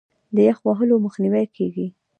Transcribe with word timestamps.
د 0.35 0.37
یخ 0.47 0.57
وهلو 0.65 0.95
مخنیوی 1.05 1.45
کیږي. 1.55 1.87